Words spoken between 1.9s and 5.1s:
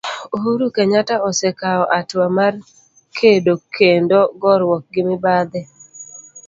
atua mar kedo kendo goruok gi